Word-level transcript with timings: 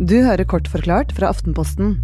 Du 0.00 0.14
hører 0.24 0.46
kort 0.48 0.64
forklart 0.64 1.10
fra 1.12 1.28
Aftenposten. 1.28 1.98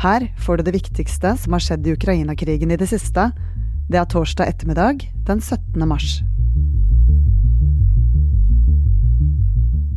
Her 0.00 0.24
får 0.40 0.56
du 0.56 0.62
det 0.64 0.72
viktigste 0.72 1.34
som 1.36 1.52
har 1.52 1.60
skjedd 1.60 1.84
i 1.84 1.92
Ukraina-krigen 1.92 2.72
i 2.72 2.78
det 2.80 2.88
siste. 2.88 3.26
Det 3.92 3.98
er 4.00 4.08
torsdag 4.08 4.54
ettermiddag 4.54 5.04
den 5.28 5.42
17. 5.44 5.84
mars. 5.84 6.22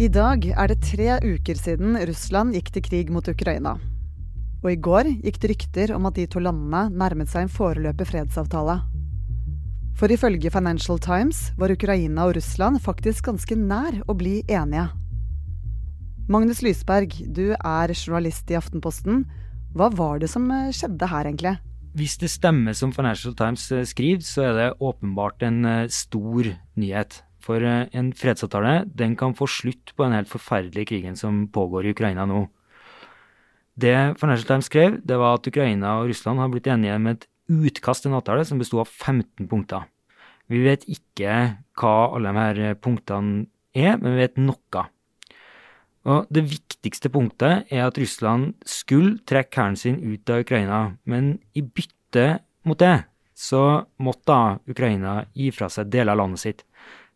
I 0.03 0.11
dag 0.11 0.49
er 0.51 0.67
det 0.67 0.81
tre 0.83 1.15
uker 1.23 1.55
siden 1.55 1.95
Russland 2.11 2.59
gikk 2.59 2.73
til 2.75 2.87
krig 2.91 3.15
mot 3.15 3.31
Ukraina. 3.31 3.77
Og 4.59 4.73
i 4.75 4.79
går 4.91 5.07
gikk 5.23 5.39
det 5.39 5.55
rykter 5.55 5.95
om 5.95 6.11
at 6.11 6.19
de 6.19 6.27
to 6.27 6.43
landene 6.43 6.89
nærmet 6.91 7.31
seg 7.31 7.47
en 7.47 7.55
foreløpig 7.55 8.11
fredsavtale. 8.17 8.81
For 9.95 10.11
ifølge 10.11 10.51
Financial 10.51 10.99
Times 10.99 11.53
var 11.55 11.71
Ukraina 11.71 12.27
og 12.27 12.35
Russland 12.35 12.83
faktisk 12.83 13.31
ganske 13.31 13.55
nær 13.55 14.03
å 14.11 14.19
bli 14.19 14.41
enige. 14.43 14.89
Magnus 16.29 16.59
Lysberg, 16.61 17.15
du 17.33 17.55
er 17.57 17.89
journalist 17.97 18.51
i 18.53 18.55
Aftenposten. 18.59 19.23
Hva 19.73 19.87
var 19.97 20.19
det 20.21 20.27
som 20.29 20.43
eh, 20.53 20.67
skjedde 20.77 21.07
her, 21.09 21.25
egentlig? 21.25 21.55
Hvis 21.97 22.19
det 22.21 22.29
stemmer 22.29 22.75
som 22.77 22.91
Financial 22.93 23.33
Times 23.33 23.63
eh, 23.73 23.81
skriver, 23.89 24.21
så 24.21 24.43
er 24.45 24.53
det 24.53 24.67
åpenbart 24.77 25.41
en 25.47 25.65
eh, 25.65 25.87
stor 25.89 26.51
nyhet. 26.77 27.17
For 27.41 27.65
en 27.65 28.11
fredsavtale 28.13 28.83
den 28.99 29.15
kan 29.17 29.33
få 29.33 29.47
slutt 29.49 29.95
på 29.95 30.05
den 30.05 30.13
helt 30.19 30.29
forferdelige 30.29 30.91
krigen 30.91 31.17
som 31.17 31.47
pågår 31.49 31.87
i 31.87 31.95
Ukraina 31.95 32.27
nå. 32.29 32.43
Det 33.79 33.95
Financial 34.21 34.45
Times 34.51 34.69
skrev, 34.69 34.99
det 35.01 35.17
var 35.17 35.39
at 35.39 35.49
Ukraina 35.49 35.95
og 35.97 36.11
Russland 36.11 36.43
har 36.43 36.53
blitt 36.53 36.69
enige 36.69 36.99
med 37.01 37.17
et 37.17 37.27
utkast 37.49 38.05
til 38.05 38.11
en 38.11 38.19
avtale 38.19 38.45
som 38.45 38.61
besto 38.61 38.83
av 38.83 38.91
15 38.91 39.49
punkter. 39.49 39.89
Vi 40.51 40.61
vet 40.61 40.85
ikke 40.91 41.41
hva 41.79 41.97
alle 42.11 42.35
de 42.35 42.45
her 42.45 42.77
punktene 42.77 43.47
er, 43.73 43.97
men 43.97 44.13
vi 44.13 44.27
vet 44.27 44.37
noe. 44.37 44.89
Og 46.09 46.25
Det 46.33 46.41
viktigste 46.49 47.11
punktet 47.13 47.69
er 47.69 47.85
at 47.85 47.97
Russland 48.01 48.55
skulle 48.65 49.19
trekke 49.29 49.61
hæren 49.61 49.77
sin 49.77 49.99
ut 50.01 50.29
av 50.29 50.41
Ukraina, 50.41 50.79
men 51.05 51.37
i 51.53 51.61
bytte 51.61 52.39
mot 52.65 52.79
det 52.79 53.03
så 53.39 53.85
måtte 54.03 54.27
da 54.27 54.41
Ukraina 54.67 55.21
gi 55.37 55.51
fra 55.55 55.69
seg 55.71 55.91
deler 55.93 56.15
av 56.15 56.23
landet 56.23 56.41
sitt. 56.41 56.63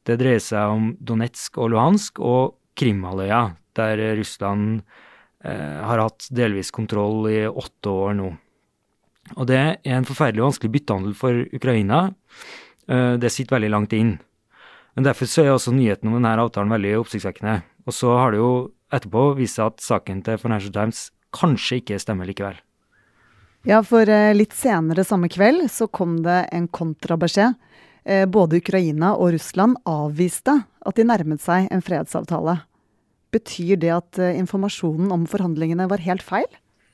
Det 0.05 0.19
dreier 0.19 0.39
seg 0.43 0.71
om 0.71 0.91
Donetsk 0.99 1.57
og 1.59 1.73
Luhansk 1.73 2.21
og 2.23 2.55
Krimhalvøya, 2.79 3.41
der 3.75 4.03
Russland 4.19 4.83
eh, 5.43 5.79
har 5.83 6.03
hatt 6.03 6.29
delvis 6.31 6.71
kontroll 6.75 7.27
i 7.31 7.41
åtte 7.47 7.91
år 7.91 8.15
nå. 8.19 8.29
Og 9.35 9.47
det 9.49 9.59
er 9.59 9.97
en 9.97 10.07
forferdelig 10.07 10.45
vanskelig 10.45 10.73
byttehandel 10.77 11.17
for 11.17 11.43
Ukraina. 11.55 12.05
Eh, 12.87 13.15
det 13.19 13.31
sitter 13.33 13.57
veldig 13.57 13.73
langt 13.73 13.95
inn. 13.97 14.15
Men 14.93 15.07
Derfor 15.07 15.27
så 15.27 15.43
er 15.43 15.53
også 15.53 15.73
nyheten 15.75 16.11
om 16.11 16.19
denne 16.19 16.35
avtalen 16.37 16.71
veldig 16.71 16.97
oppsiktsvekkende. 17.01 17.61
Og 17.87 17.95
så 17.95 18.15
har 18.15 18.31
det 18.31 18.41
jo 18.43 18.53
etterpå 18.93 19.31
vist 19.39 19.59
seg 19.59 19.73
at 19.73 19.83
saken 19.83 20.21
til 20.25 20.39
Financial 20.41 20.73
Times 20.73 21.07
kanskje 21.33 21.81
ikke 21.81 21.99
stemmer 22.01 22.29
likevel. 22.29 22.57
Ja, 23.67 23.79
for 23.87 24.09
eh, 24.11 24.33
litt 24.35 24.55
senere 24.57 25.05
samme 25.07 25.29
kveld 25.31 25.69
så 25.71 25.87
kom 25.87 26.19
det 26.25 26.43
en 26.53 26.67
kontrabeskjed. 26.67 27.55
Eh, 28.03 28.25
både 28.27 28.59
Ukraina 28.59 29.13
og 29.15 29.33
Russland 29.37 29.79
avviste 29.87 30.59
at 30.83 30.99
de 30.99 31.07
nærmet 31.07 31.41
seg 31.43 31.69
en 31.71 31.83
fredsavtale. 31.83 32.59
Betyr 33.33 33.79
det 33.81 33.93
at 33.95 34.19
informasjonen 34.35 35.09
om 35.15 35.23
forhandlingene 35.25 35.87
var 35.89 36.03
helt 36.05 36.21
feil? 36.21 36.51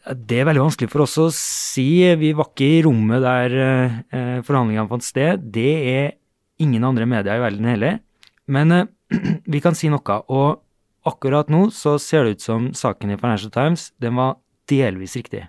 Det 0.08 0.40
er 0.40 0.48
veldig 0.48 0.64
vanskelig 0.64 0.90
for 0.90 1.04
oss 1.04 1.18
å 1.20 1.28
si. 1.36 2.00
Vi 2.18 2.32
var 2.38 2.50
ikke 2.50 2.68
i 2.78 2.84
rommet 2.86 3.22
der 3.26 3.56
eh, 3.60 4.40
forhandlingene 4.48 4.88
fant 4.90 5.06
sted. 5.06 5.44
Det 5.52 5.74
er 5.92 6.14
ingen 6.64 6.86
andre 6.88 7.08
medier 7.10 7.36
i 7.36 7.44
verden 7.44 7.68
heller. 7.68 8.00
Men 8.48 8.72
eh, 8.74 8.88
vi 9.54 9.62
kan 9.64 9.76
si 9.78 9.92
noe. 9.92 10.22
Og 10.32 10.64
akkurat 11.08 11.50
nå 11.52 11.68
så 11.76 11.98
ser 12.02 12.26
det 12.26 12.38
ut 12.38 12.46
som 12.46 12.70
saken 12.76 13.14
i 13.14 13.18
Financial 13.20 13.52
Times 13.54 13.90
den 14.02 14.18
var 14.20 14.38
delvis 14.70 15.16
riktig. 15.18 15.48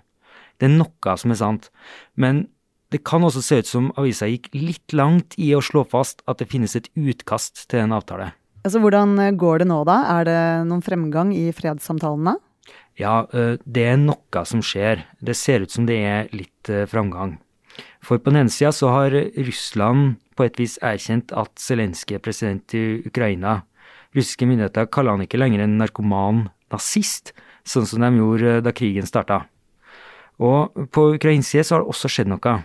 Det 0.57 0.69
er 0.69 0.75
noe 0.75 1.15
som 1.17 1.33
er 1.33 1.39
sant. 1.39 1.69
Men 2.15 2.45
det 2.91 3.03
kan 3.07 3.23
også 3.23 3.41
se 3.43 3.61
ut 3.61 3.69
som 3.69 3.89
avisa 3.99 4.27
gikk 4.29 4.51
litt 4.53 4.93
langt 4.93 5.37
i 5.39 5.53
å 5.55 5.63
slå 5.63 5.85
fast 5.87 6.21
at 6.29 6.41
det 6.41 6.49
finnes 6.51 6.75
et 6.75 6.89
utkast 6.99 7.65
til 7.71 7.85
en 7.85 7.95
avtale. 7.95 8.31
Altså, 8.61 8.81
Hvordan 8.83 9.15
går 9.41 9.63
det 9.63 9.69
nå, 9.71 9.79
da? 9.89 10.01
Er 10.19 10.27
det 10.27 10.41
noen 10.69 10.83
fremgang 10.85 11.31
i 11.33 11.47
fredssamtalene? 11.55 12.35
Ja, 12.99 13.25
eh, 13.33 13.55
det 13.65 13.85
er 13.93 13.97
noe 13.97 14.43
som 14.45 14.61
skjer. 14.61 15.05
Det 15.23 15.35
ser 15.39 15.65
ut 15.65 15.71
som 15.71 15.87
det 15.87 15.97
er 15.97 16.29
litt 16.35 16.69
eh, 16.69 16.85
framgang. 16.85 17.39
For 18.03 18.19
på 18.19 18.29
den 18.29 18.43
ene 18.43 18.53
sida 18.53 18.73
så 18.75 18.91
har 18.91 19.15
Russland 19.47 20.19
på 20.35 20.45
et 20.45 20.59
vis 20.59 20.77
erkjent 20.83 21.31
at 21.37 21.53
Zelenskyj 21.61 22.17
er 22.17 22.23
president 22.23 22.75
i 22.77 23.01
Ukraina. 23.07 23.61
Russiske 24.15 24.47
myndigheter 24.47 24.89
kaller 24.91 25.15
han 25.15 25.23
ikke 25.25 25.39
lenger 25.39 25.63
en 25.63 25.77
narkoman 25.79 26.45
nazist, 26.71 27.31
sånn 27.67 27.87
som 27.87 28.03
de 28.03 28.11
gjorde 28.17 28.57
eh, 28.57 28.63
da 28.65 28.73
krigen 28.75 29.07
starta. 29.07 29.43
Og 30.41 30.87
på 30.91 31.07
ukrainsk 31.15 31.53
side 31.53 31.67
så 31.67 31.75
har 31.75 31.83
det 31.83 31.93
også 31.93 32.09
skjedd 32.11 32.31
noe. 32.31 32.55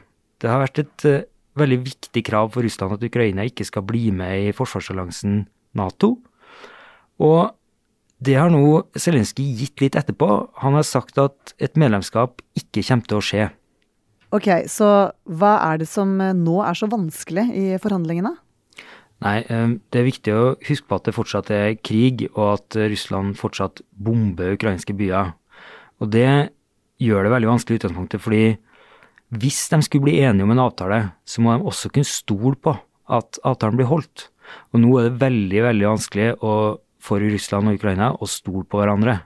Det 0.40 0.48
har 0.48 0.62
vært 0.62 0.80
et 0.80 1.06
uh, 1.10 1.26
veldig 1.60 1.78
viktig 1.84 2.22
krav 2.24 2.54
for 2.54 2.64
Russland 2.64 2.96
at 2.96 3.04
Ukraina 3.04 3.44
ikke 3.48 3.66
skal 3.68 3.84
bli 3.88 4.08
med 4.16 4.48
i 4.48 4.54
forsvarsalliansen 4.56 5.42
Nato. 5.76 6.14
Og 7.20 7.52
det 8.24 8.36
har 8.38 8.48
nå 8.52 8.86
Zelenskyj 8.96 9.50
gitt 9.60 9.84
litt 9.84 9.96
etterpå. 9.98 10.28
Han 10.62 10.76
har 10.78 10.86
sagt 10.88 11.20
at 11.20 11.52
et 11.60 11.76
medlemskap 11.76 12.40
ikke 12.56 12.84
kommer 12.88 13.10
til 13.10 13.20
å 13.20 13.24
skje. 13.24 13.48
Ok, 14.34 14.48
Så 14.68 14.88
hva 15.38 15.52
er 15.68 15.78
det 15.80 15.88
som 15.88 16.16
eh, 16.20 16.34
nå 16.34 16.58
er 16.64 16.76
så 16.76 16.88
vanskelig 16.90 17.46
i 17.54 17.66
forhandlingene? 17.80 18.34
Nei, 19.24 19.38
eh, 19.48 19.72
det 19.90 20.00
er 20.00 20.08
viktig 20.10 20.34
å 20.34 20.44
huske 20.66 20.88
på 20.88 20.98
at 20.98 21.08
det 21.08 21.16
fortsatt 21.16 21.50
er 21.54 21.78
krig, 21.80 22.26
og 22.34 22.58
at 22.58 22.78
Russland 22.92 23.38
fortsatt 23.40 23.82
bomber 23.92 24.56
ukrainske 24.56 24.96
byer. 24.96 25.32
Og 26.04 26.12
det 26.12 26.52
gjør 27.00 27.24
det 27.24 27.32
veldig 27.32 27.52
vanskelig 27.54 27.76
i 27.76 27.80
utgangspunktet, 27.80 28.22
fordi 28.22 28.56
hvis 29.36 29.64
de 29.72 29.80
skulle 29.82 30.06
bli 30.06 30.20
enige 30.22 30.46
om 30.46 30.52
en 30.54 30.64
avtale, 30.68 31.00
så 31.26 31.42
må 31.42 31.56
de 31.56 31.66
også 31.66 31.90
kunne 31.90 32.08
stole 32.08 32.58
på 32.62 32.76
at 33.10 33.40
avtalen 33.46 33.78
blir 33.78 33.88
holdt. 33.90 34.28
Og 34.72 34.82
nå 34.82 34.92
er 34.98 35.08
det 35.08 35.20
veldig, 35.24 35.62
veldig 35.66 35.88
vanskelig 35.88 36.28
å 36.46 36.52
for 37.06 37.22
Russland 37.22 37.70
og 37.70 37.78
Ukraina 37.78 38.12
å 38.18 38.28
stole 38.30 38.64
på 38.66 38.80
hverandre. 38.80 39.20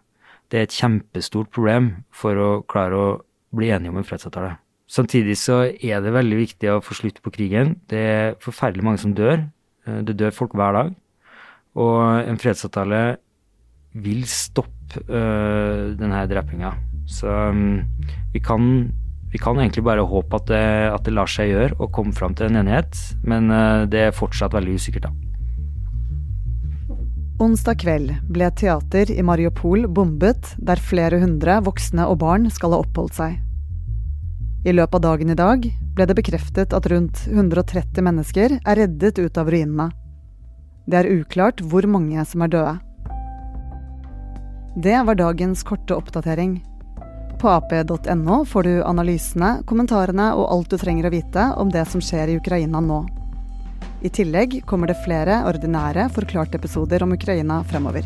Det 0.50 0.58
er 0.58 0.66
et 0.66 0.74
kjempestort 0.74 1.52
problem 1.54 1.92
for 2.12 2.36
å 2.36 2.50
klare 2.68 2.98
å 2.98 3.08
bli 3.56 3.70
enige 3.72 3.92
om 3.92 4.00
en 4.00 4.06
fredsavtale. 4.06 4.56
Samtidig 4.90 5.36
så 5.38 5.62
er 5.70 6.02
det 6.02 6.12
veldig 6.12 6.38
viktig 6.40 6.70
å 6.72 6.80
få 6.82 6.96
slutt 6.98 7.20
på 7.22 7.32
krigen. 7.34 7.76
Det 7.90 8.00
er 8.00 8.38
forferdelig 8.42 8.86
mange 8.86 9.02
som 9.02 9.14
dør. 9.14 9.46
Eh, 9.86 10.00
det 10.06 10.18
dør 10.20 10.34
folk 10.34 10.56
hver 10.58 10.76
dag. 10.76 10.94
Og 11.80 12.00
en 12.26 12.40
fredsavtale 12.40 13.02
vil 13.94 14.24
stoppe 14.28 15.02
øh, 15.06 15.96
denne 15.98 16.24
drepinga. 16.30 16.72
Så 17.10 17.30
um, 17.50 17.80
vi, 18.32 18.38
kan, 18.38 18.90
vi, 19.32 19.38
kan, 19.38 19.58
egentlig 19.58 19.84
bare 19.86 20.06
håpe 20.06 20.36
at 20.36 20.46
det, 20.50 20.66
at 20.94 21.06
det 21.06 21.14
lar 21.14 21.30
seg 21.30 21.50
gjøre 21.50 21.78
å 21.82 21.90
komme 21.90 22.14
fram 22.14 22.36
til 22.38 22.50
en 22.50 22.60
enighet, 22.62 22.94
men 23.26 23.50
øh, 23.50 23.88
det 23.90 24.06
er 24.06 24.14
fortsatt 24.14 24.54
veldig 24.54 24.78
usikkert, 24.78 25.10
da. 25.10 25.14
Onsdag 27.40 27.78
kveld 27.80 28.10
ble 28.28 28.50
et 28.50 28.58
teater 28.60 29.10
i 29.14 29.22
Mariupol 29.24 29.86
bombet, 29.88 30.52
der 30.60 30.82
flere 30.82 31.22
hundre 31.22 31.56
voksne 31.64 32.04
og 32.10 32.20
barn 32.20 32.50
skal 32.52 32.76
ha 32.76 32.82
oppholdt 32.84 33.16
seg. 33.16 33.38
I 34.60 34.72
løpet 34.72 34.94
av 34.94 35.00
dagen 35.00 35.30
i 35.32 35.34
dag 35.38 35.62
ble 35.96 36.04
det 36.04 36.14
bekreftet 36.18 36.74
at 36.76 36.86
rundt 36.92 37.22
130 37.30 38.04
mennesker 38.04 38.58
er 38.60 38.76
reddet 38.76 39.16
ut 39.16 39.38
av 39.40 39.48
ruinene. 39.48 39.88
Det 40.84 40.98
er 41.00 41.08
uklart 41.14 41.62
hvor 41.64 41.86
mange 41.88 42.20
som 42.28 42.44
er 42.44 42.52
døde. 42.52 42.74
Det 44.76 44.98
var 45.06 45.16
dagens 45.16 45.64
korte 45.64 45.96
oppdatering. 45.96 46.58
På 47.40 47.48
ap.no 47.54 48.42
får 48.44 48.68
du 48.68 48.74
analysene, 48.84 49.62
kommentarene 49.64 50.28
og 50.36 50.50
alt 50.52 50.74
du 50.74 50.76
trenger 50.76 51.08
å 51.08 51.14
vite 51.14 51.46
om 51.56 51.72
det 51.72 51.86
som 51.88 52.04
skjer 52.04 52.28
i 52.28 52.36
Ukraina 52.36 52.84
nå. 52.84 53.00
I 54.04 54.12
tillegg 54.12 54.60
kommer 54.68 54.92
det 54.92 55.00
flere 55.06 55.40
ordinære 55.48 56.10
forklarte 56.12 56.60
episoder 56.60 57.04
om 57.04 57.16
Ukraina 57.16 57.62
fremover. 57.64 58.04